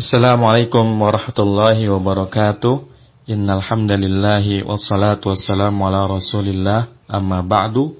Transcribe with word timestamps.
Assalamualaikum 0.00 0.96
warahmatullahi 0.96 1.84
wabarakatuh. 1.92 2.88
Innal 3.28 3.60
hamdalillahi 3.60 4.64
wassalatu 4.64 5.28
wassalamu 5.28 5.84
ala 5.84 6.08
Rasulillah 6.08 6.88
amma 7.04 7.44
ba'du. 7.44 7.92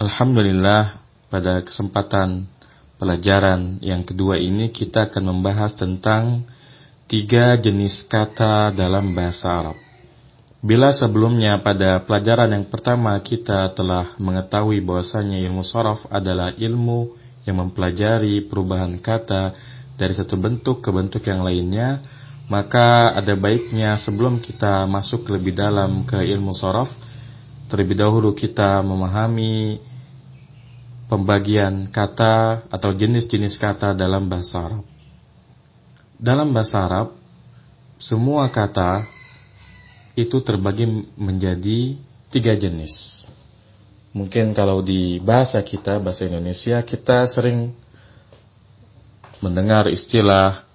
Alhamdulillah 0.00 0.96
pada 1.28 1.60
kesempatan 1.60 2.48
pelajaran 2.96 3.84
yang 3.84 4.00
kedua 4.00 4.40
ini 4.40 4.72
kita 4.72 5.12
akan 5.12 5.28
membahas 5.28 5.76
tentang 5.76 6.48
tiga 7.04 7.60
jenis 7.60 8.08
kata 8.08 8.72
dalam 8.72 9.12
bahasa 9.12 9.52
Arab. 9.52 9.76
Bila 10.64 10.88
sebelumnya 10.96 11.60
pada 11.60 12.00
pelajaran 12.00 12.56
yang 12.56 12.64
pertama 12.72 13.12
kita 13.20 13.76
telah 13.76 14.16
mengetahui 14.16 14.80
bahwasanya 14.80 15.36
ilmu 15.36 15.60
sorof 15.60 16.08
adalah 16.08 16.56
ilmu 16.56 17.12
yang 17.44 17.60
mempelajari 17.60 18.40
perubahan 18.48 18.96
kata 19.04 19.75
dari 19.96 20.12
satu 20.12 20.36
bentuk 20.36 20.84
ke 20.84 20.92
bentuk 20.92 21.24
yang 21.24 21.40
lainnya, 21.40 22.04
maka 22.46 23.16
ada 23.16 23.34
baiknya 23.34 23.98
sebelum 23.98 24.38
kita 24.38 24.86
masuk 24.86 25.26
lebih 25.32 25.56
dalam 25.56 26.06
ke 26.06 26.20
ilmu 26.20 26.54
sorof, 26.54 26.92
terlebih 27.66 27.98
dahulu 27.98 28.36
kita 28.36 28.84
memahami 28.84 29.82
pembagian 31.10 31.90
kata 31.90 32.66
atau 32.70 32.90
jenis-jenis 32.94 33.58
kata 33.58 33.96
dalam 33.96 34.30
bahasa 34.30 34.62
Arab. 34.62 34.84
Dalam 36.16 36.54
bahasa 36.54 36.76
Arab, 36.86 37.08
semua 37.98 38.46
kata 38.52 39.04
itu 40.16 40.40
terbagi 40.40 40.86
menjadi 41.16 41.98
tiga 42.30 42.54
jenis. 42.56 43.26
Mungkin 44.16 44.56
kalau 44.56 44.80
di 44.80 45.20
bahasa 45.20 45.60
kita, 45.60 46.00
bahasa 46.00 46.24
Indonesia, 46.24 46.80
kita 46.80 47.28
sering 47.28 47.76
mendengar 49.40 49.88
istilah 49.88 50.66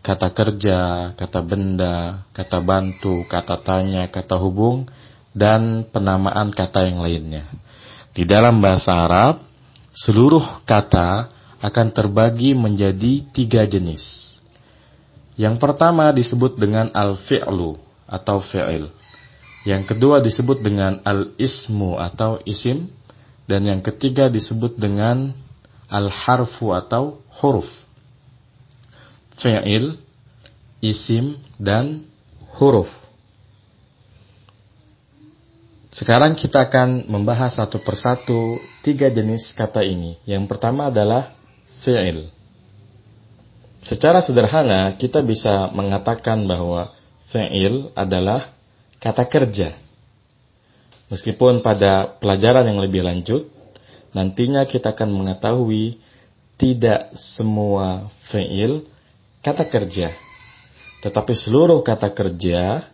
kata 0.00 0.32
kerja, 0.32 1.12
kata 1.16 1.40
benda, 1.44 2.24
kata 2.32 2.58
bantu, 2.64 3.24
kata 3.28 3.60
tanya, 3.60 4.08
kata 4.08 4.36
hubung, 4.40 4.88
dan 5.36 5.86
penamaan 5.88 6.50
kata 6.50 6.88
yang 6.88 7.04
lainnya. 7.04 7.46
Di 8.10 8.26
dalam 8.26 8.58
bahasa 8.58 8.96
Arab, 9.06 9.44
seluruh 9.94 10.64
kata 10.66 11.30
akan 11.60 11.88
terbagi 11.92 12.56
menjadi 12.56 13.24
tiga 13.30 13.68
jenis. 13.68 14.34
Yang 15.36 15.56
pertama 15.60 16.12
disebut 16.12 16.56
dengan 16.60 16.92
al-fi'lu 16.92 17.80
atau 18.04 18.44
fi'il. 18.44 18.92
Yang 19.64 19.92
kedua 19.94 20.24
disebut 20.24 20.64
dengan 20.64 21.04
al-ismu 21.04 22.00
atau 22.00 22.40
isim. 22.48 22.92
Dan 23.44 23.66
yang 23.66 23.80
ketiga 23.82 24.30
disebut 24.30 24.78
dengan 24.78 25.34
al-harfu 25.90 26.70
atau 26.70 27.18
huruf. 27.42 27.66
Fi'il, 29.40 29.96
isim, 30.84 31.40
dan 31.56 32.04
huruf. 32.60 32.88
Sekarang 35.90 36.38
kita 36.38 36.70
akan 36.70 37.10
membahas 37.10 37.58
satu 37.58 37.82
persatu 37.82 38.62
tiga 38.86 39.10
jenis 39.10 39.50
kata 39.58 39.82
ini. 39.82 40.22
Yang 40.22 40.46
pertama 40.46 40.86
adalah 40.92 41.34
fi'il. 41.82 42.30
Secara 43.82 44.20
sederhana 44.22 44.94
kita 45.00 45.24
bisa 45.24 45.72
mengatakan 45.72 46.44
bahwa 46.44 46.92
Fi'il 47.30 47.94
adalah 47.94 48.50
kata 48.98 49.24
kerja. 49.30 49.78
Meskipun 51.10 51.62
pada 51.62 52.18
pelajaran 52.18 52.66
yang 52.66 52.82
lebih 52.82 53.06
lanjut, 53.06 53.46
nantinya 54.10 54.66
kita 54.66 54.94
akan 54.94 55.10
mengetahui 55.14 55.98
tidak 56.58 57.14
semua 57.14 58.10
fi'il 58.30 58.86
kata 59.40 59.64
kerja. 59.68 60.16
Tetapi 61.00 61.32
seluruh 61.32 61.80
kata 61.80 62.12
kerja 62.12 62.88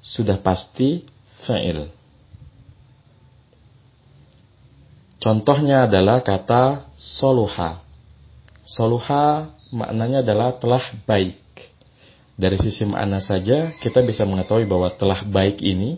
sudah 0.00 0.40
pasti 0.40 1.04
fi'il. 1.44 1.88
Contohnya 5.20 5.88
adalah 5.88 6.20
kata 6.20 6.92
soluha. 7.00 7.80
Soluha 8.64 9.48
maknanya 9.72 10.20
adalah 10.20 10.52
telah 10.56 10.84
baik. 11.08 11.40
Dari 12.34 12.60
sisi 12.60 12.84
makna 12.84 13.24
saja 13.24 13.72
kita 13.80 14.04
bisa 14.04 14.28
mengetahui 14.28 14.68
bahwa 14.68 14.92
telah 14.92 15.24
baik 15.24 15.64
ini 15.64 15.96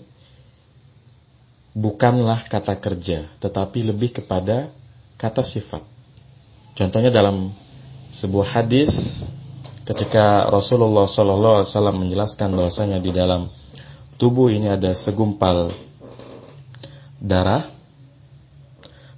bukanlah 1.75 2.47
kata 2.47 2.79
kerja, 2.79 3.27
tetapi 3.43 3.83
lebih 3.83 4.15
kepada 4.21 4.71
kata 5.19 5.43
sifat. 5.43 5.83
Contohnya 6.77 7.09
dalam 7.11 7.51
sebuah 8.15 8.63
hadis 8.63 8.93
ketika 9.87 10.51
Rasulullah 10.51 11.07
SAW 11.07 11.63
menjelaskan 11.95 12.51
bahwasanya 12.59 12.99
di 12.99 13.15
dalam 13.15 13.47
tubuh 14.19 14.51
ini 14.51 14.67
ada 14.67 14.99
segumpal 14.99 15.71
darah, 17.23 17.71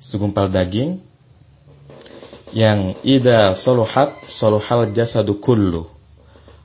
segumpal 0.05 0.53
daging 0.53 1.01
yang 2.53 2.97
ida 3.01 3.57
soluhat 3.57 4.29
soluhal 4.29 4.93
jasadu 4.93 5.41
kullu 5.41 5.89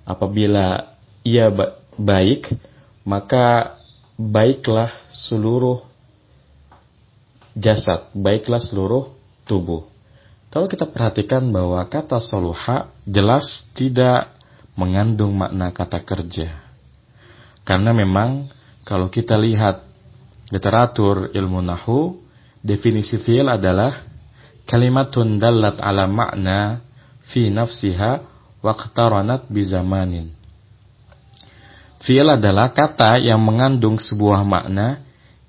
apabila 0.04 0.96
ia 1.24 1.48
baik, 1.96 2.52
maka 3.08 3.80
baiklah 4.20 4.92
seluruh 5.12 5.84
jasad, 7.56 8.12
baiklah 8.12 8.60
seluruh 8.60 9.16
tubuh. 9.48 9.93
Kalau 10.54 10.70
kita 10.70 10.86
perhatikan 10.86 11.50
bahwa 11.50 11.82
kata 11.90 12.22
soluha 12.22 12.94
jelas 13.10 13.66
tidak 13.74 14.38
mengandung 14.78 15.34
makna 15.34 15.74
kata 15.74 15.98
kerja. 16.06 16.62
Karena 17.66 17.90
memang 17.90 18.54
kalau 18.86 19.10
kita 19.10 19.34
lihat 19.34 19.82
literatur 20.54 21.34
ilmu 21.34 21.58
nahu, 21.58 22.22
definisi 22.62 23.18
fi'il 23.18 23.50
adalah 23.50 24.06
kalimatun 24.70 25.42
dallat 25.42 25.82
ala 25.82 26.06
makna 26.06 26.86
fi 27.34 27.50
nafsiha 27.50 28.22
waqtaranat 28.62 29.50
bizamanin. 29.50 30.38
Fi'il 32.06 32.30
adalah 32.30 32.70
kata 32.78 33.18
yang 33.18 33.42
mengandung 33.42 33.98
sebuah 33.98 34.46
makna 34.46 35.02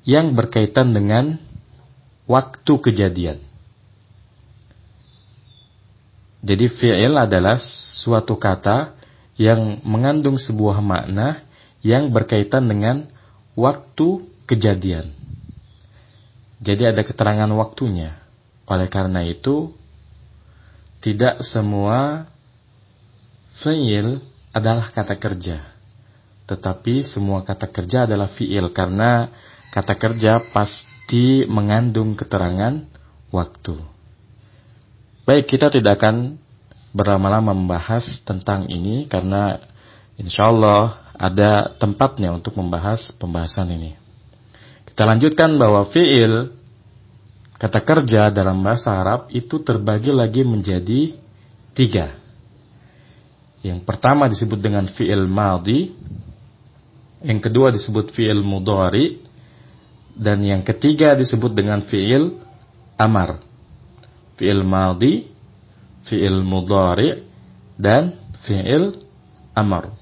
yang 0.09 0.33
berkaitan 0.33 0.97
dengan 0.97 1.37
waktu 2.25 2.73
kejadian. 2.81 3.53
Jadi 6.45 6.69
fi'il 6.69 7.17
adalah 7.17 7.57
suatu 8.05 8.37
kata 8.37 8.93
yang 9.41 9.81
mengandung 9.81 10.37
sebuah 10.37 10.85
makna 10.85 11.41
yang 11.81 12.13
berkaitan 12.13 12.69
dengan 12.69 13.09
waktu 13.57 14.29
kejadian. 14.45 15.17
Jadi 16.61 16.93
ada 16.93 17.01
keterangan 17.01 17.49
waktunya. 17.57 18.21
Oleh 18.69 18.89
karena 18.93 19.25
itu, 19.25 19.73
tidak 21.01 21.45
semua 21.45 22.29
Fi'il 23.63 24.19
adalah 24.51 24.91
kata 24.91 25.15
kerja. 25.15 25.63
Tetapi 26.51 27.07
semua 27.07 27.47
kata 27.47 27.71
kerja 27.71 28.05
adalah 28.05 28.29
fi'il 28.29 28.69
karena 28.75 29.31
kata 29.71 29.95
kerja 29.95 30.43
pasti 30.51 31.47
mengandung 31.47 32.19
keterangan 32.19 32.83
waktu. 33.31 33.94
Baik, 35.25 35.57
kita 35.57 35.73
tidak 35.73 35.97
akan 35.97 36.37
berlama-lama 36.93 37.57
membahas 37.57 38.21
tentang 38.29 38.69
ini 38.69 39.09
karena 39.09 39.57
insya 40.21 40.53
Allah 40.53 41.01
ada 41.17 41.73
tempatnya 41.81 42.37
untuk 42.37 42.53
membahas 42.61 43.09
pembahasan 43.17 43.73
ini. 43.73 43.97
Kita 44.85 45.09
lanjutkan 45.09 45.57
bahwa 45.57 45.89
fi'il 45.89 46.53
kata 47.57 47.81
kerja 47.81 48.29
dalam 48.29 48.61
bahasa 48.61 49.01
Arab 49.01 49.33
itu 49.33 49.65
terbagi 49.65 50.13
lagi 50.13 50.45
menjadi 50.45 51.17
tiga. 51.73 52.21
Yang 53.65 53.81
pertama 53.89 54.29
disebut 54.29 54.61
dengan 54.61 54.85
fi'il 54.93 55.25
madhi, 55.25 55.97
yang 57.25 57.41
kedua 57.41 57.73
disebut 57.73 58.13
fi'il 58.13 58.45
mudhari, 58.45 59.25
dan 60.13 60.45
yang 60.45 60.61
ketiga 60.61 61.17
disebut 61.17 61.57
dengan 61.57 61.81
fi'il 61.89 62.45
amar. 63.01 63.54
Fi'il 64.35 64.67
madhi, 64.67 65.31
fi'il 66.07 66.43
mudhari, 66.43 67.23
dan 67.79 68.19
fi'il 68.43 69.05
amar. 69.55 69.95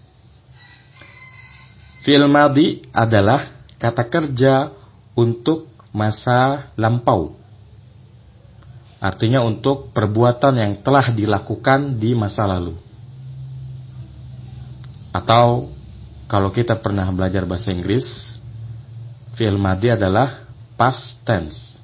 Fi'il 2.02 2.26
madhi 2.26 2.82
adalah 2.90 3.66
kata 3.76 4.08
kerja 4.08 4.72
untuk 5.14 5.68
masa 5.92 6.72
lampau. 6.78 7.36
Artinya 9.02 9.42
untuk 9.42 9.90
perbuatan 9.90 10.54
yang 10.54 10.72
telah 10.80 11.10
dilakukan 11.10 11.98
di 11.98 12.14
masa 12.14 12.46
lalu. 12.46 12.78
Atau 15.10 15.74
kalau 16.30 16.48
kita 16.54 16.78
pernah 16.80 17.04
belajar 17.12 17.44
bahasa 17.44 17.74
Inggris, 17.74 18.06
fi'il 19.36 19.58
madi 19.58 19.90
adalah 19.92 20.48
past 20.78 21.20
tense. 21.26 21.76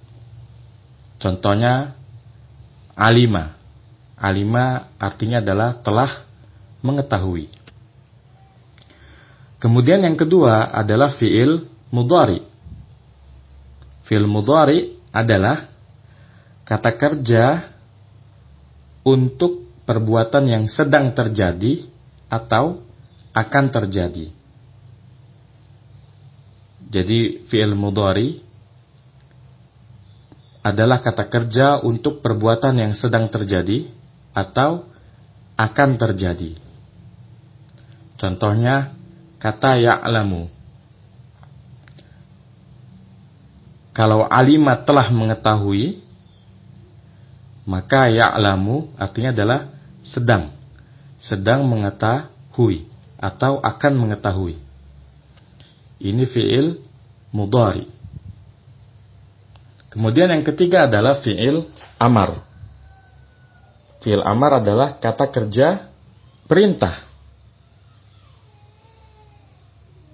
Contohnya 1.18 1.97
alima. 2.98 3.54
Alima 4.18 4.90
artinya 4.98 5.38
adalah 5.38 5.78
telah 5.78 6.26
mengetahui. 6.82 7.46
Kemudian 9.62 10.02
yang 10.02 10.18
kedua 10.18 10.74
adalah 10.74 11.14
fi'il 11.14 11.70
mudhari. 11.94 12.42
Fi'il 14.06 14.26
mudhari 14.26 14.98
adalah 15.14 15.70
kata 16.66 16.90
kerja 16.98 17.70
untuk 19.06 19.66
perbuatan 19.86 20.44
yang 20.50 20.64
sedang 20.66 21.14
terjadi 21.14 21.86
atau 22.26 22.82
akan 23.34 23.64
terjadi. 23.70 24.34
Jadi 26.88 27.46
fi'il 27.46 27.74
mudhari 27.78 28.47
adalah 30.62 31.00
kata 31.00 31.30
kerja 31.30 31.80
untuk 31.80 32.20
perbuatan 32.20 32.74
yang 32.76 32.92
sedang 32.98 33.30
terjadi 33.30 33.88
atau 34.34 34.86
akan 35.58 35.90
terjadi. 35.98 36.54
Contohnya 38.18 38.94
kata 39.38 39.78
ya'lamu. 39.78 40.50
Kalau 43.94 44.26
alima 44.30 44.78
telah 44.86 45.10
mengetahui, 45.10 45.98
maka 47.66 48.06
ya'lamu 48.06 48.94
artinya 48.94 49.34
adalah 49.34 49.60
sedang. 50.06 50.54
Sedang 51.18 51.66
mengetahui 51.66 52.86
atau 53.18 53.58
akan 53.58 53.92
mengetahui. 53.98 54.54
Ini 55.98 56.24
fi'il 56.30 56.78
mudari. 57.34 57.97
Kemudian 59.98 60.30
yang 60.30 60.46
ketiga 60.46 60.86
adalah 60.86 61.18
fi'il 61.18 61.66
amar. 61.98 62.46
Fi'il 63.98 64.22
amar 64.22 64.62
adalah 64.62 64.94
kata 64.94 65.26
kerja 65.26 65.90
perintah. 66.46 67.02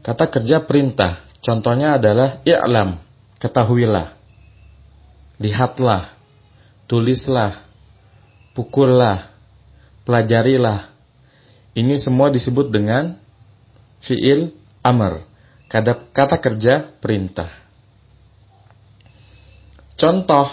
Kata 0.01 0.25
kerja 0.33 0.65
perintah, 0.65 1.29
contohnya 1.45 2.01
adalah 2.01 2.41
i'lam, 2.49 2.97
ketahuilah. 3.37 4.17
Lihatlah, 5.37 6.17
tulislah, 6.89 7.69
pukullah, 8.57 9.37
pelajarilah. 10.09 10.97
Ini 11.77 12.01
semua 12.01 12.33
disebut 12.33 12.73
dengan 12.73 13.21
fi'il 14.01 14.49
kata, 15.69 16.09
kata 16.09 16.41
kerja 16.41 16.89
perintah. 17.05 17.64
Contoh 19.95 20.49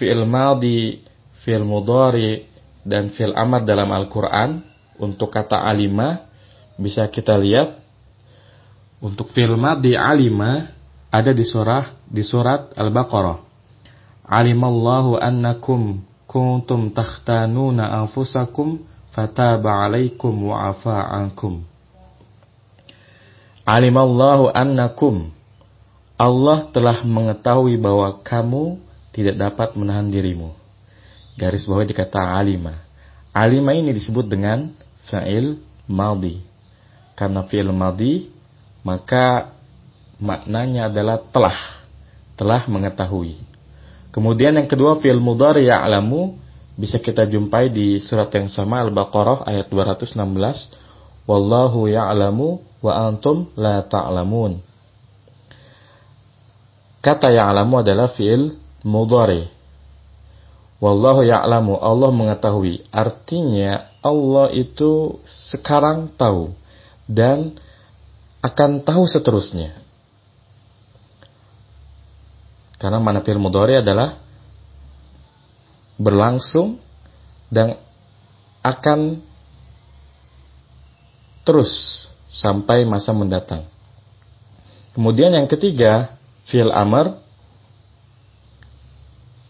fi'il 0.00 0.24
maldi, 0.24 1.04
fi'il 1.44 1.64
mudhari, 1.64 2.48
dan 2.84 3.12
fi'il 3.12 3.32
amr 3.32 3.64
dalam 3.64 3.88
Al-Quran 3.92 4.60
untuk 5.00 5.32
kata 5.32 5.64
alima 5.64 6.28
bisa 6.76 7.08
kita 7.08 7.36
lihat 7.40 7.80
untuk 9.00 9.32
fi'il 9.32 9.56
di 9.80 9.92
alima 9.96 10.68
ada 11.12 11.30
di 11.30 11.44
surah 11.46 12.04
di 12.08 12.22
surat 12.26 12.74
Al-Baqarah. 12.74 13.38
Alimallahu 14.24 15.20
annakum 15.20 16.00
kuntum 16.24 16.90
takhtanuna 16.90 17.92
anfusakum 18.02 18.82
fataba 19.12 19.84
alaikum 19.84 20.32
wa 20.50 20.72
afa 20.72 21.06
ankum. 21.12 21.62
Alimallahu 23.64 24.50
annakum 24.50 25.30
Allah 26.14 26.70
telah 26.70 27.02
mengetahui 27.02 27.74
bahwa 27.78 28.22
kamu 28.22 28.78
tidak 29.10 29.34
dapat 29.34 29.68
menahan 29.74 30.06
dirimu. 30.10 30.54
Garis 31.34 31.66
bawah 31.66 31.82
dikata 31.82 32.22
alima. 32.38 32.86
Alima 33.34 33.74
ini 33.74 33.90
disebut 33.90 34.30
dengan 34.30 34.70
fa'il 35.10 35.58
maldi. 35.90 36.38
Karena 37.18 37.42
fi'il 37.46 37.70
maldi 37.74 38.30
maka 38.86 39.50
maknanya 40.22 40.86
adalah 40.86 41.18
telah 41.18 41.58
telah 42.38 42.62
mengetahui. 42.70 43.38
Kemudian 44.14 44.54
yang 44.54 44.70
kedua 44.70 45.02
fi'il 45.02 45.18
mudhari 45.18 45.66
ya'lamu 45.66 46.38
bisa 46.78 47.02
kita 47.02 47.26
jumpai 47.26 47.70
di 47.70 47.98
surat 47.98 48.30
yang 48.34 48.46
sama 48.46 48.82
Al-Baqarah 48.86 49.46
ayat 49.46 49.66
216 49.70 50.14
Wallahu 51.24 51.88
ya'lamu 51.88 52.62
wa 52.84 52.92
antum 53.08 53.50
la 53.56 53.82
ta'lamun. 53.82 54.73
Kata 57.04 57.28
ya'lamu 57.28 57.84
adalah 57.84 58.08
fi'il 58.16 58.56
mudhari. 58.80 59.52
Wallahu 60.80 61.20
ya'lamu 61.20 61.76
Allah 61.76 62.08
mengetahui. 62.08 62.88
Artinya 62.88 63.92
Allah 64.00 64.48
itu 64.56 65.20
sekarang 65.52 66.16
tahu 66.16 66.56
dan 67.04 67.60
akan 68.40 68.80
tahu 68.80 69.04
seterusnya. 69.04 69.76
Karena 72.80 73.00
mana 73.00 73.20
fil 73.20 73.40
mudhari 73.40 73.84
adalah 73.84 74.20
berlangsung 76.00 76.80
dan 77.52 77.76
akan 78.64 79.20
terus 81.44 82.04
sampai 82.32 82.88
masa 82.88 83.12
mendatang. 83.12 83.68
Kemudian 84.96 85.36
yang 85.36 85.48
ketiga, 85.48 86.16
fil 86.48 86.72
amr 86.72 87.20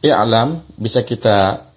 i'lam 0.04 0.68
bisa 0.76 1.00
kita 1.02 1.70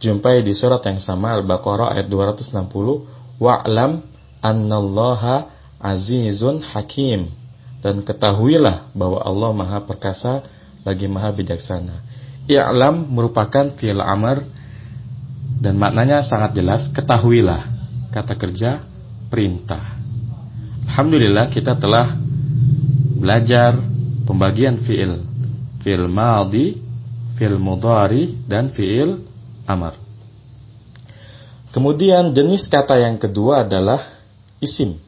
jumpai 0.00 0.44
di 0.44 0.56
surat 0.56 0.80
yang 0.84 1.00
sama 1.00 1.36
Al-Baqarah 1.40 1.96
ayat 1.96 2.08
260 2.08 3.40
wa'lam 3.40 4.04
annallaha 4.40 5.48
azizun 5.80 6.64
hakim 6.64 7.32
dan 7.80 8.04
ketahuilah 8.04 8.92
bahwa 8.92 9.24
Allah 9.24 9.50
Maha 9.56 9.78
Perkasa 9.84 10.44
lagi 10.84 11.08
Maha 11.08 11.32
Bijaksana. 11.32 12.04
I'lam 12.44 13.08
merupakan 13.08 13.72
fi'il 13.76 14.00
amr 14.00 14.44
dan 15.60 15.76
maknanya 15.76 16.24
sangat 16.24 16.56
jelas, 16.56 16.88
ketahuilah. 16.92 17.68
Kata 18.10 18.34
kerja 18.36 18.84
perintah. 19.32 20.00
Alhamdulillah 20.88 21.52
kita 21.52 21.78
telah 21.78 22.18
belajar 23.20 23.76
pembagian 24.30 24.78
fi'il. 24.86 25.26
Fi'il 25.82 26.06
madhi, 26.06 26.78
fi'il 27.34 27.58
mudhari 27.58 28.38
dan 28.46 28.70
fi'il 28.70 29.26
amr. 29.66 29.98
Kemudian 31.74 32.30
jenis 32.30 32.70
kata 32.70 32.94
yang 33.02 33.18
kedua 33.18 33.66
adalah 33.66 34.22
isim. 34.62 35.02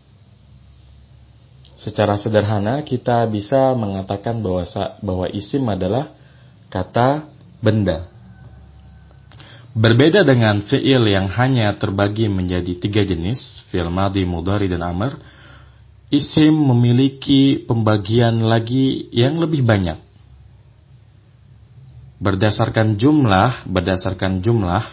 Secara 1.78 2.18
sederhana 2.18 2.82
kita 2.82 3.26
bisa 3.30 3.75
mengatakan 3.78 4.42
bahwa 4.42 4.66
bahwa 5.02 5.26
isim 5.30 5.62
adalah 5.70 6.14
kata 6.70 7.26
benda. 7.62 8.11
Berbeda 9.73 10.23
dengan 10.23 10.62
fi'il 10.62 11.02
yang 11.11 11.32
hanya 11.32 11.75
terbagi 11.80 12.28
menjadi 12.28 12.76
tiga 12.76 13.02
jenis, 13.02 13.64
fi'il 13.73 13.88
madi, 13.88 14.23
mudari, 14.23 14.68
dan 14.68 14.85
amr, 14.85 15.16
isim 16.12 16.52
memiliki 16.52 17.64
pembagian 17.64 18.45
lagi 18.45 19.09
yang 19.16 19.40
lebih 19.40 19.64
banyak. 19.64 19.97
Berdasarkan 22.21 23.00
jumlah, 23.00 23.64
berdasarkan 23.64 24.45
jumlah, 24.45 24.85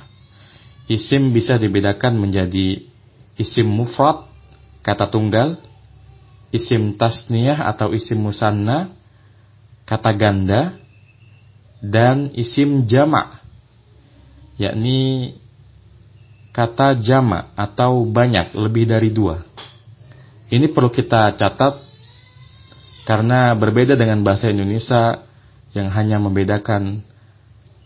isim 0.87 1.35
bisa 1.35 1.59
dibedakan 1.59 2.15
menjadi 2.15 2.87
isim 3.35 3.67
mufrad, 3.67 4.31
kata 4.79 5.11
tunggal, 5.11 5.59
isim 6.55 6.95
tasniyah 6.95 7.67
atau 7.67 7.91
isim 7.91 8.17
musanna, 8.17 8.95
kata 9.83 10.15
ganda, 10.15 10.79
dan 11.83 12.31
isim 12.33 12.87
jamak, 12.87 13.43
yakni 14.55 15.35
kata 16.55 16.97
jamak 16.97 17.51
atau 17.59 18.07
banyak, 18.07 18.55
lebih 18.55 18.89
dari 18.89 19.11
dua. 19.13 19.48
Ini 20.49 20.73
perlu 20.73 20.89
kita 20.89 21.37
catat 21.37 21.85
karena 23.05 23.53
berbeda 23.53 23.93
dengan 23.93 24.25
bahasa 24.25 24.49
Indonesia 24.49 25.21
yang 25.77 25.93
hanya 25.93 26.17
membedakan 26.17 27.05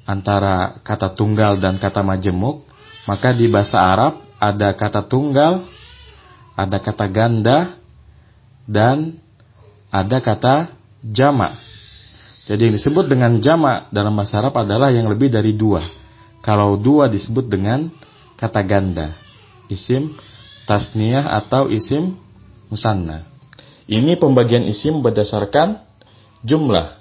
antara 0.08 0.80
kata 0.84 1.12
tunggal 1.12 1.60
dan 1.60 1.76
kata 1.80 2.00
majemuk, 2.04 2.64
maka 3.08 3.36
di 3.36 3.52
bahasa 3.52 3.80
Arab 3.80 4.24
ada 4.40 4.72
kata 4.76 5.04
tunggal, 5.04 5.68
ada 6.56 6.78
kata 6.80 7.06
ganda, 7.12 7.76
dan 8.64 9.20
ada 9.92 10.24
kata 10.24 10.76
jamak. 11.04 11.60
Jadi 12.48 12.68
yang 12.68 12.76
disebut 12.76 13.08
dengan 13.08 13.40
jamak 13.40 13.92
dalam 13.92 14.16
bahasa 14.16 14.40
Arab 14.40 14.56
adalah 14.60 14.92
yang 14.92 15.08
lebih 15.08 15.32
dari 15.32 15.56
dua. 15.56 15.84
Kalau 16.44 16.76
dua 16.76 17.08
disebut 17.08 17.48
dengan 17.48 17.88
kata 18.36 18.60
ganda, 18.68 19.16
isim 19.72 20.12
tasniyah 20.68 21.28
atau 21.44 21.72
isim 21.72 22.23
musanna. 22.74 23.30
Ini 23.86 24.18
pembagian 24.18 24.66
isim 24.66 25.06
berdasarkan 25.06 25.86
jumlah. 26.42 26.98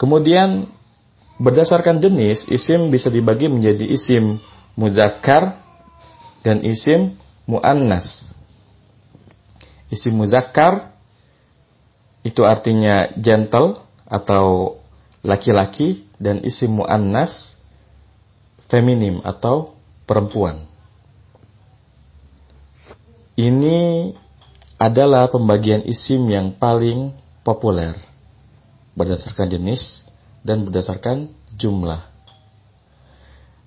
Kemudian 0.00 0.72
berdasarkan 1.36 2.00
jenis, 2.00 2.48
isim 2.48 2.88
bisa 2.88 3.12
dibagi 3.12 3.52
menjadi 3.52 3.84
isim 3.84 4.40
muzakkar 4.72 5.60
dan 6.40 6.64
isim 6.64 7.20
muannas. 7.44 8.24
Isim 9.92 10.16
muzakkar 10.16 10.96
itu 12.24 12.40
artinya 12.48 13.12
gentle 13.20 13.84
atau 14.08 14.78
laki-laki 15.20 16.08
dan 16.16 16.40
isim 16.46 16.80
muannas 16.80 17.56
feminim 18.70 19.20
atau 19.26 19.76
perempuan. 20.08 20.64
Ini 23.34 24.12
adalah 24.80 25.28
pembagian 25.28 25.84
isim 25.84 26.24
yang 26.32 26.56
paling 26.56 27.12
populer 27.44 27.92
berdasarkan 28.96 29.52
jenis 29.52 30.08
dan 30.40 30.64
berdasarkan 30.64 31.28
jumlah. 31.52 32.08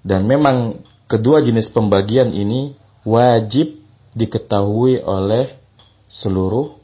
Dan 0.01 0.25
memang 0.25 0.81
kedua 1.05 1.45
jenis 1.45 1.69
pembagian 1.69 2.33
ini 2.33 2.73
wajib 3.05 3.77
diketahui 4.17 5.05
oleh 5.05 5.53
seluruh 6.09 6.81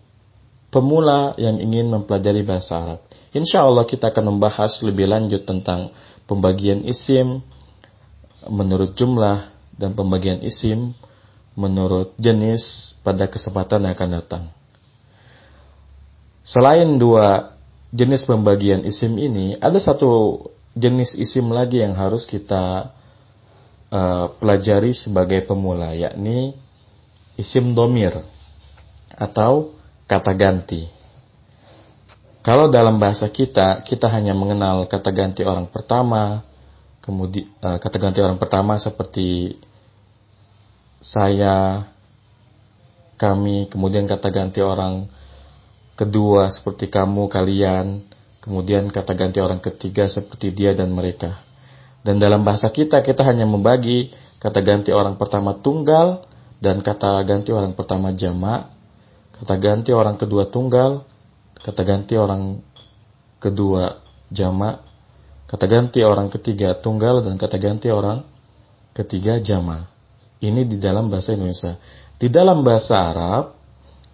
pemula 0.69 1.33
yang 1.41 1.57
ingin 1.57 1.89
mempelajari 1.89 2.45
bahasa 2.45 2.77
Arab. 2.77 2.99
Insya 3.33 3.65
Allah 3.65 3.89
kita 3.89 4.13
akan 4.13 4.37
membahas 4.37 4.77
lebih 4.85 5.09
lanjut 5.09 5.41
tentang 5.45 5.89
pembagian 6.29 6.85
isim 6.85 7.41
menurut 8.45 8.93
jumlah 8.93 9.49
dan 9.75 9.97
pembagian 9.97 10.45
isim 10.45 10.93
menurut 11.57 12.13
jenis 12.19 12.93
pada 13.01 13.29
kesempatan 13.29 13.85
yang 13.85 13.93
akan 13.95 14.11
datang. 14.21 14.43
Selain 16.45 16.97
dua 16.97 17.57
jenis 17.93 18.25
pembagian 18.25 18.85
isim 18.85 19.17
ini, 19.17 19.57
ada 19.57 19.77
satu 19.77 20.41
jenis 20.77 21.13
isim 21.17 21.49
lagi 21.49 21.81
yang 21.81 21.97
harus 21.97 22.25
kita 22.25 22.93
uh, 23.89 24.25
pelajari 24.37 24.93
sebagai 24.93 25.45
pemula, 25.45 25.93
yakni 25.93 26.57
isim 27.37 27.73
domir 27.73 28.17
atau 29.13 29.73
kata 30.05 30.31
ganti. 30.33 30.89
Kalau 32.39 32.71
dalam 32.71 32.97
bahasa 32.97 33.27
kita, 33.27 33.83
kita 33.83 34.07
hanya 34.09 34.31
mengenal 34.33 34.87
kata 34.87 35.11
ganti 35.11 35.43
orang 35.43 35.67
pertama, 35.67 36.41
kemudian 37.03 37.51
uh, 37.61 37.77
kata 37.77 37.97
ganti 37.99 38.19
orang 38.23 38.39
pertama 38.39 38.79
seperti 38.79 39.59
saya, 40.99 41.87
kami, 43.19 43.67
kemudian 43.71 44.07
kata 44.07 44.31
ganti 44.31 44.59
orang 44.63 45.07
kedua 45.99 46.51
seperti 46.51 46.87
kamu, 46.87 47.27
kalian, 47.27 48.03
kemudian 48.39 48.87
kata 48.87 49.11
ganti 49.15 49.43
orang 49.43 49.59
ketiga 49.59 50.07
seperti 50.07 50.55
dia 50.55 50.71
dan 50.71 50.91
mereka. 50.95 51.43
Dan 52.03 52.19
dalam 52.19 52.47
bahasa 52.47 52.71
kita, 52.71 53.03
kita 53.03 53.27
hanya 53.27 53.43
membagi 53.43 54.15
kata 54.39 54.63
ganti 54.63 54.95
orang 54.95 55.19
pertama 55.19 55.59
tunggal 55.59 56.23
dan 56.63 56.79
kata 56.79 57.19
ganti 57.27 57.51
orang 57.51 57.75
pertama 57.75 58.15
jamak, 58.15 58.71
kata 59.35 59.55
ganti 59.59 59.91
orang 59.91 60.15
kedua 60.15 60.47
tunggal, 60.47 61.03
kata 61.59 61.81
ganti 61.83 62.15
orang 62.15 62.63
kedua 63.43 63.99
jamak, 64.31 64.79
kata 65.51 65.65
ganti 65.67 65.99
orang 66.03 66.31
ketiga 66.31 66.79
tunggal 66.79 67.19
dan 67.19 67.35
kata 67.35 67.59
ganti 67.59 67.91
orang 67.91 68.23
ketiga 68.95 69.43
jamak. 69.43 69.98
Ini 70.39 70.63
di 70.63 70.79
dalam 70.79 71.11
bahasa 71.11 71.35
Indonesia. 71.35 71.75
Di 72.19 72.31
dalam 72.31 72.63
bahasa 72.63 72.95
Arab, 72.95 73.59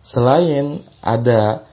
selain 0.02 0.82
ada 1.02 1.66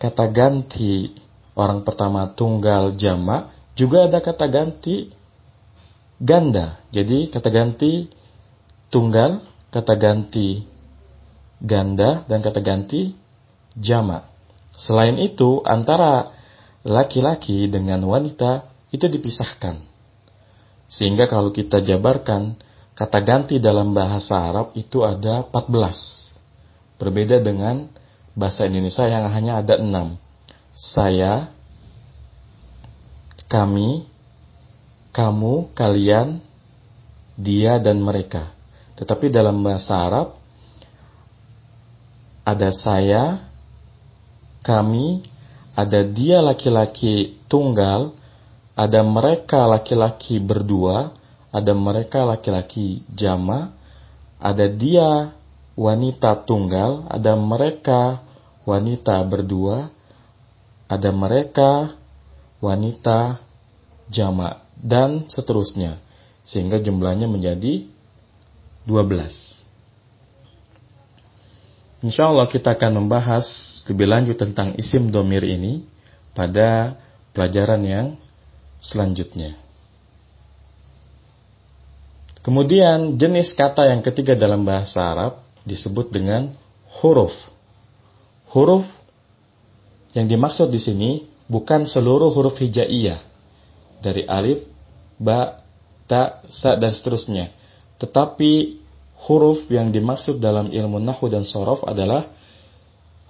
kata 0.00 0.28
ganti 0.32 1.12
orang 1.52 1.84
pertama 1.84 2.32
tunggal 2.32 2.96
jamak, 2.96 3.52
juga 3.76 4.08
ada 4.08 4.24
kata 4.24 4.48
ganti 4.48 5.12
ganda. 6.20 6.80
Jadi 6.92 7.28
kata 7.28 7.48
ganti 7.52 8.08
tunggal, 8.88 9.44
kata 9.68 9.94
ganti 9.96 10.64
ganda, 11.60 12.24
dan 12.24 12.40
kata 12.40 12.60
ganti 12.64 13.12
jamak. 13.76 14.28
Selain 14.72 15.20
itu, 15.20 15.60
antara 15.68 16.32
laki-laki 16.84 17.68
dengan 17.68 18.00
wanita 18.08 18.64
itu 18.88 19.04
dipisahkan. 19.04 19.84
Sehingga 20.88 21.28
kalau 21.28 21.52
kita 21.52 21.84
jabarkan, 21.84 22.56
Kata 23.00 23.16
ganti 23.24 23.56
dalam 23.56 23.96
bahasa 23.96 24.36
Arab 24.36 24.76
itu 24.76 25.00
ada 25.00 25.40
14. 25.48 27.00
Berbeda 27.00 27.40
dengan 27.40 27.88
bahasa 28.36 28.68
Indonesia 28.68 29.08
yang 29.08 29.24
hanya 29.32 29.64
ada 29.64 29.80
6. 29.80 30.20
Saya, 30.76 31.48
kami, 33.48 34.04
kamu, 35.16 35.72
kalian, 35.72 36.44
dia, 37.40 37.80
dan 37.80 38.04
mereka. 38.04 38.52
Tetapi 39.00 39.32
dalam 39.32 39.64
bahasa 39.64 39.96
Arab 39.96 40.36
ada 42.44 42.68
saya, 42.68 43.48
kami, 44.60 45.24
ada 45.72 46.04
dia 46.04 46.44
laki-laki 46.44 47.40
tunggal, 47.48 48.12
ada 48.76 49.00
mereka 49.00 49.64
laki-laki 49.64 50.36
berdua, 50.36 51.16
ada 51.50 51.74
mereka 51.74 52.22
laki-laki 52.22 53.02
jama, 53.10 53.74
ada 54.38 54.70
dia 54.70 55.34
wanita 55.74 56.46
tunggal, 56.46 57.10
ada 57.10 57.34
mereka 57.34 58.22
wanita 58.62 59.18
berdua, 59.26 59.90
ada 60.86 61.10
mereka 61.10 61.94
wanita 62.62 63.42
jama, 64.10 64.62
dan 64.78 65.26
seterusnya. 65.26 65.98
Sehingga 66.46 66.78
jumlahnya 66.82 67.26
menjadi 67.30 67.86
12. 68.86 69.60
Insya 72.00 72.32
Allah 72.32 72.48
kita 72.48 72.72
akan 72.72 73.04
membahas 73.04 73.44
lebih 73.84 74.08
lanjut 74.08 74.40
tentang 74.40 74.72
isim 74.80 75.12
domir 75.12 75.44
ini 75.44 75.84
pada 76.32 76.96
pelajaran 77.36 77.82
yang 77.84 78.06
selanjutnya. 78.80 79.69
Kemudian 82.40 83.20
jenis 83.20 83.52
kata 83.52 83.92
yang 83.92 84.00
ketiga 84.00 84.32
dalam 84.32 84.64
bahasa 84.64 85.04
Arab 85.04 85.44
disebut 85.68 86.08
dengan 86.08 86.56
huruf. 87.00 87.32
Huruf 88.48 88.88
yang 90.16 90.24
dimaksud 90.26 90.72
di 90.72 90.80
sini 90.80 91.10
bukan 91.46 91.84
seluruh 91.84 92.32
huruf 92.32 92.56
hijaiyah 92.56 93.20
dari 94.00 94.24
alif, 94.24 94.64
ba, 95.20 95.60
ta, 96.08 96.40
sa 96.48 96.80
dan 96.80 96.96
seterusnya. 96.96 97.52
Tetapi 98.00 98.80
huruf 99.28 99.68
yang 99.68 99.92
dimaksud 99.92 100.40
dalam 100.40 100.72
ilmu 100.72 100.96
nahu 100.96 101.28
dan 101.28 101.44
sorof 101.44 101.84
adalah 101.84 102.32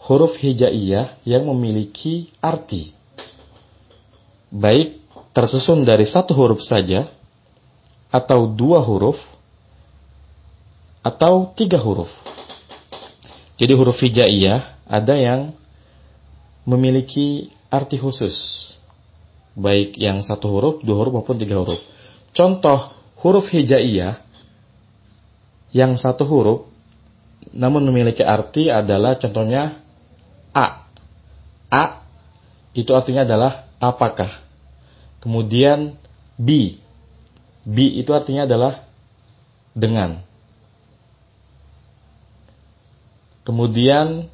huruf 0.07 0.39
hijaiyah 0.39 1.19
yang 1.27 1.51
memiliki 1.51 2.31
arti. 2.39 2.95
Baik 4.55 5.03
tersusun 5.35 5.83
dari 5.83 6.07
satu 6.07 6.31
huruf 6.39 6.63
saja 6.63 7.11
atau 8.11 8.51
dua 8.51 8.83
huruf 8.83 9.17
atau 11.01 11.55
tiga 11.57 11.81
huruf. 11.81 12.11
Jadi 13.57 13.73
huruf 13.73 13.97
hijaiyah 14.03 14.85
ada 14.85 15.15
yang 15.17 15.41
memiliki 16.67 17.55
arti 17.73 17.97
khusus. 17.97 18.35
Baik 19.55 19.99
yang 19.99 20.23
satu 20.23 20.47
huruf, 20.51 20.75
dua 20.83 20.97
huruf 21.01 21.23
maupun 21.23 21.39
tiga 21.39 21.57
huruf. 21.57 21.81
Contoh 22.35 22.93
huruf 23.23 23.49
hijaiyah 23.49 24.21
yang 25.71 25.95
satu 25.95 26.27
huruf 26.27 26.67
namun 27.51 27.83
memiliki 27.89 28.21
arti 28.21 28.69
adalah 28.69 29.17
contohnya 29.17 29.81
A. 30.53 30.87
A 31.71 31.85
itu 32.77 32.91
artinya 32.95 33.27
adalah 33.27 33.71
apakah. 33.83 34.43
Kemudian 35.21 35.99
B 36.41 36.81
Bi 37.65 38.01
itu 38.01 38.11
artinya 38.17 38.49
adalah 38.49 38.89
dengan. 39.77 40.25
Kemudian 43.45 44.29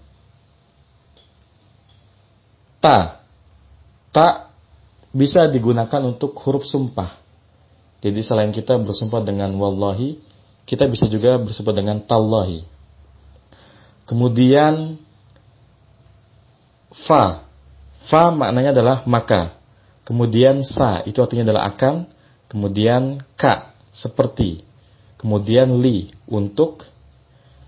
ta. 2.79 3.23
Ta 4.15 4.53
bisa 5.17 5.49
digunakan 5.49 6.01
untuk 6.05 6.37
huruf 6.45 6.69
sumpah. 6.69 7.17
Jadi 8.05 8.21
selain 8.21 8.53
kita 8.53 8.77
bersumpah 8.77 9.25
dengan 9.25 9.51
wallahi, 9.57 10.21
kita 10.69 10.85
bisa 10.87 11.09
juga 11.09 11.41
bersumpah 11.41 11.75
dengan 11.75 12.05
tallahi. 12.05 12.63
Kemudian 14.07 15.01
fa. 17.09 17.43
Fa 18.07 18.31
maknanya 18.31 18.71
adalah 18.77 18.97
maka. 19.09 19.57
Kemudian 20.07 20.63
sa 20.63 21.03
itu 21.03 21.19
artinya 21.19 21.51
adalah 21.51 21.75
akan 21.75 22.07
kemudian 22.57 23.21
ka 23.37 23.77
seperti, 23.93 24.65
kemudian 25.21 25.77
li 25.77 26.09
untuk, 26.25 26.89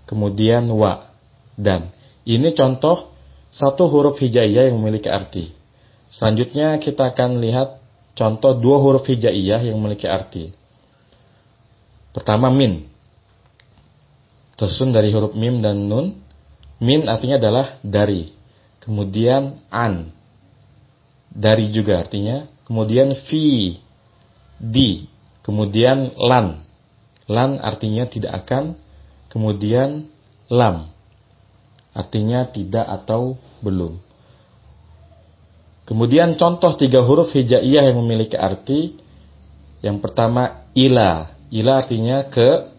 kemudian 0.09 0.65
wa 0.73 1.13
dan. 1.53 1.93
Ini 2.25 2.57
contoh 2.57 3.13
satu 3.53 3.85
huruf 3.85 4.17
hijaiyah 4.17 4.73
yang 4.73 4.81
memiliki 4.81 5.05
arti. 5.05 5.53
Selanjutnya 6.09 6.81
kita 6.81 7.13
akan 7.13 7.37
lihat 7.37 7.77
contoh 8.17 8.57
dua 8.57 8.81
huruf 8.81 9.05
hijaiyah 9.05 9.69
yang 9.69 9.77
memiliki 9.77 10.09
arti. 10.09 10.49
Pertama 12.09 12.49
min. 12.49 12.89
Tersusun 14.57 14.89
dari 14.89 15.13
huruf 15.13 15.37
mim 15.37 15.61
dan 15.61 15.85
nun. 15.85 16.17
Min 16.81 17.05
artinya 17.05 17.37
adalah 17.37 17.77
dari. 17.85 18.33
Kemudian 18.81 19.61
an. 19.69 20.09
Dari 21.29 21.69
juga 21.69 22.01
artinya. 22.01 22.49
Kemudian 22.65 23.13
fi. 23.29 23.77
Di. 24.59 25.07
Kemudian 25.41 26.13
lan. 26.19 26.67
Lan 27.25 27.57
artinya 27.63 28.05
tidak 28.05 28.45
akan. 28.45 28.75
Kemudian 29.31 30.11
lam. 30.51 30.91
Artinya 31.95 32.45
tidak 32.51 32.85
atau 32.85 33.39
belum. 33.63 33.97
Kemudian 35.89 36.37
contoh 36.37 36.77
tiga 36.77 37.01
huruf 37.01 37.33
hijaiyah 37.33 37.89
yang 37.89 37.97
memiliki 38.03 38.37
arti. 38.37 38.99
Yang 39.81 39.97
pertama 40.05 40.69
ila. 40.75 41.33
Ila 41.49 41.81
artinya 41.81 42.27
ke. 42.29 42.69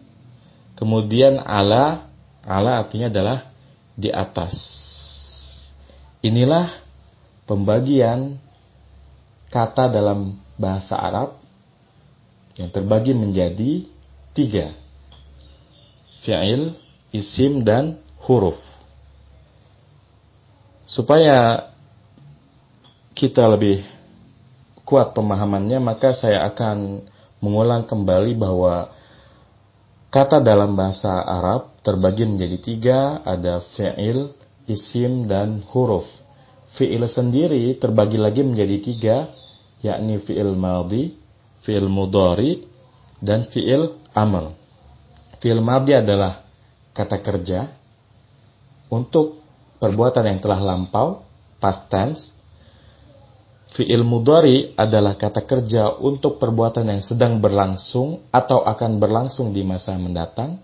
Kemudian 0.79 1.41
ala. 1.41 2.07
Ala 2.45 2.79
artinya 2.85 3.11
adalah 3.11 3.51
di 3.97 4.07
atas. 4.09 4.53
Inilah 6.21 6.77
pembagian 7.49 8.37
kata 9.49 9.89
dalam 9.91 10.39
bahasa 10.55 10.95
Arab 10.95 11.40
yang 12.59 12.69
terbagi 12.71 13.15
menjadi 13.15 13.87
tiga. 14.35 14.75
Fi'il, 16.21 16.75
isim, 17.15 17.63
dan 17.65 17.97
huruf. 18.23 18.59
Supaya 20.85 21.71
kita 23.15 23.47
lebih 23.47 23.83
kuat 24.83 25.15
pemahamannya, 25.15 25.79
maka 25.79 26.11
saya 26.11 26.43
akan 26.51 27.07
mengulang 27.39 27.87
kembali 27.87 28.35
bahwa 28.35 28.91
kata 30.11 30.43
dalam 30.43 30.75
bahasa 30.75 31.23
Arab 31.23 31.71
terbagi 31.81 32.27
menjadi 32.27 32.57
tiga, 32.59 32.99
ada 33.23 33.63
fi'il, 33.73 34.35
isim, 34.67 35.25
dan 35.25 35.63
huruf. 35.71 36.05
Fi'il 36.77 37.03
sendiri 37.07 37.79
terbagi 37.79 38.19
lagi 38.19 38.43
menjadi 38.45 38.77
tiga, 38.83 39.15
yakni 39.81 40.21
fi'il 40.21 40.53
madhi, 40.53 41.20
fi'il 41.65 41.87
mudhari, 41.87 42.65
dan 43.21 43.49
fi'il 43.49 43.97
amal. 44.13 44.57
Fi'il 45.39 45.61
madhi 45.61 45.97
adalah 45.97 46.45
kata 46.93 47.21
kerja 47.21 47.71
untuk 48.91 49.41
perbuatan 49.77 50.27
yang 50.27 50.39
telah 50.41 50.59
lampau, 50.61 51.25
past 51.61 51.87
tense, 51.87 52.33
Fi'il 53.71 54.03
mudhari 54.03 54.75
adalah 54.75 55.15
kata 55.15 55.47
kerja 55.47 55.95
untuk 55.95 56.43
perbuatan 56.43 56.91
yang 56.91 57.01
sedang 57.07 57.39
berlangsung 57.39 58.27
atau 58.27 58.67
akan 58.67 58.99
berlangsung 58.99 59.55
di 59.55 59.63
masa 59.63 59.95
mendatang 59.95 60.59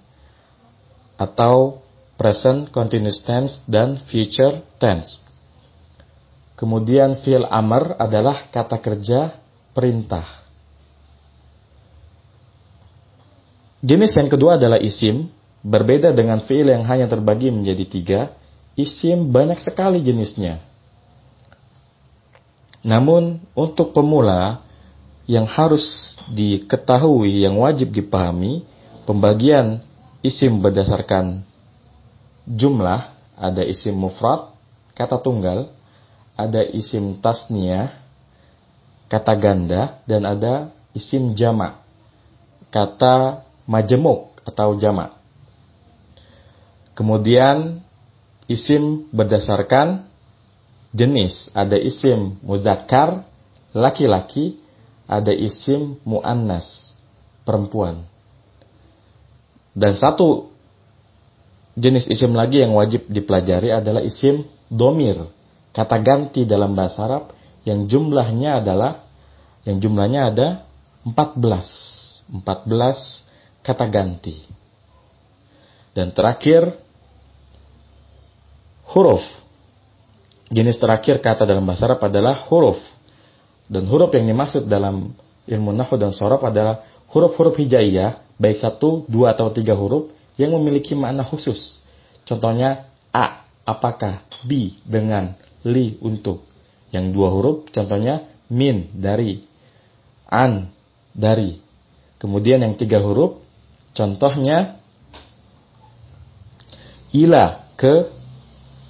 atau 1.15 1.79
present 2.19 2.67
continuous 2.67 3.23
tense 3.23 3.63
dan 3.63 4.03
future 4.11 4.59
tense. 4.75 5.23
Kemudian 6.59 7.23
fi'il 7.23 7.47
amr 7.47 7.95
adalah 7.95 8.51
kata 8.51 8.75
kerja 8.83 9.39
perintah. 9.71 10.46
Jenis 13.87 14.19
yang 14.19 14.27
kedua 14.27 14.59
adalah 14.59 14.83
isim, 14.83 15.31
berbeda 15.63 16.11
dengan 16.11 16.43
fi'il 16.43 16.67
yang 16.67 16.83
hanya 16.91 17.07
terbagi 17.07 17.55
menjadi 17.55 17.85
tiga. 17.87 18.21
Isim 18.75 19.31
banyak 19.31 19.63
sekali 19.63 20.03
jenisnya. 20.03 20.59
Namun 22.83 23.39
untuk 23.55 23.95
pemula 23.95 24.59
yang 25.23 25.47
harus 25.47 26.15
diketahui, 26.27 27.47
yang 27.47 27.55
wajib 27.63 27.95
dipahami, 27.95 28.67
pembagian 29.07 29.79
isim 30.19 30.59
berdasarkan 30.59 31.47
jumlah, 32.43 33.15
ada 33.39 33.63
isim 33.63 33.95
mufrad, 33.95 34.51
kata 34.99 35.15
tunggal, 35.23 35.71
ada 36.35 36.59
isim 36.59 37.23
tasniyah, 37.23 37.95
kata 39.07 39.33
ganda, 39.39 40.03
dan 40.03 40.27
ada 40.27 40.75
isim 40.91 41.33
jamak, 41.39 41.79
kata 42.67 43.46
majemuk 43.67 44.39
atau 44.47 44.79
jamak. 44.79 45.13
Kemudian 46.97 47.83
isim 48.49 49.05
berdasarkan 49.13 50.07
jenis. 50.95 51.51
Ada 51.53 51.77
isim 51.77 52.39
muzakkar, 52.41 53.27
laki-laki, 53.75 54.57
ada 55.05 55.29
isim 55.29 55.99
muannas, 56.07 56.97
perempuan. 57.45 58.07
Dan 59.77 59.93
satu 59.93 60.49
jenis 61.77 62.09
isim 62.09 62.33
lagi 62.33 62.65
yang 62.65 62.73
wajib 62.73 63.05
dipelajari 63.05 63.69
adalah 63.69 64.01
isim 64.01 64.49
domir, 64.73 65.29
kata 65.77 66.01
ganti 66.01 66.49
dalam 66.49 66.73
bahasa 66.73 67.05
Arab 67.05 67.23
yang 67.61 67.85
jumlahnya 67.85 68.65
adalah 68.65 69.05
yang 69.67 69.77
jumlahnya 69.77 70.33
ada 70.33 70.47
14. 71.05 72.33
14 72.41 73.26
kata 73.67 73.83
ganti. 73.91 74.47
Dan 75.91 76.15
terakhir 76.15 76.71
huruf 78.87 79.21
Jenis 80.47 80.79
terakhir 80.79 81.19
kata 81.19 81.43
dalam 81.43 81.67
bahasa 81.67 81.91
Arab 81.91 82.07
adalah 82.07 82.47
huruf. 82.47 82.79
Dan 83.67 83.83
huruf 83.91 84.15
yang 84.15 84.31
dimaksud 84.31 84.63
dalam 84.71 85.11
ilmu 85.43 85.75
nahu 85.75 85.99
dan 85.99 86.15
sorab 86.15 86.39
adalah 86.47 86.87
huruf-huruf 87.11 87.59
hijaiyah, 87.59 88.39
baik 88.39 88.63
satu, 88.63 89.03
dua, 89.11 89.35
atau 89.35 89.51
tiga 89.51 89.75
huruf 89.75 90.07
yang 90.39 90.55
memiliki 90.55 90.95
makna 90.95 91.27
khusus. 91.27 91.83
Contohnya 92.23 92.87
A, 93.11 93.43
apakah, 93.67 94.23
B, 94.47 94.79
dengan, 94.87 95.35
li, 95.67 95.99
untuk. 95.99 96.47
Yang 96.95 97.05
dua 97.11 97.27
huruf, 97.27 97.67
contohnya 97.75 98.31
min, 98.47 98.87
dari, 98.95 99.43
an, 100.31 100.71
dari. 101.11 101.59
Kemudian 102.23 102.63
yang 102.63 102.79
tiga 102.79 103.03
huruf, 103.03 103.43
contohnya 103.97 104.77
ila, 107.09 107.73
ke, 107.73 108.13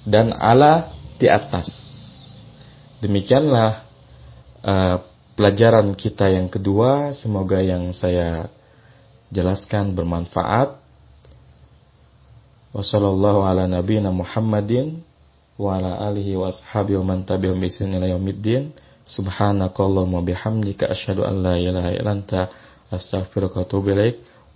dan 0.04 0.36
ala, 0.36 0.92
di 1.18 1.26
atas. 1.26 1.66
Demikianlah 3.02 3.82
uh, 4.62 4.96
pelajaran 5.34 5.94
kita 5.98 6.30
yang 6.30 6.46
kedua. 6.46 7.14
Semoga 7.14 7.58
yang 7.58 7.90
saya 7.90 8.50
jelaskan 9.34 9.94
bermanfaat. 9.98 10.78
Wassalamualaikum 12.70 13.44
ala 13.44 13.64
nabiyina 13.66 14.14
Muhammadin 14.14 15.02
wa 15.58 15.78
ala 15.78 15.98
alihi. 16.06 16.38
Subhanakallahumma 19.08 20.20
bihamdika 20.20 20.84
asyhadu 20.92 21.24
an 21.24 21.40
la 21.40 21.56
ilaha 21.56 21.90
illa 21.96 22.12
anta 22.12 22.52
astaghfiruka 22.92 23.62
wa 23.62 23.64
atubu 23.64 23.96
ilaik. 23.96 24.20